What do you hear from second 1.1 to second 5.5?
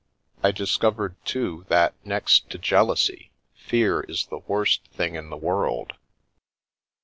too, that, next to jealousy, fear is the worst thing in the